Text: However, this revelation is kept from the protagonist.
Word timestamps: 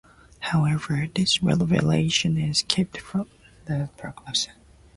However, 0.39 1.07
this 1.13 1.43
revelation 1.43 2.35
is 2.35 2.63
kept 2.63 2.97
from 2.99 3.29
the 3.65 3.91
protagonist. 3.97 4.49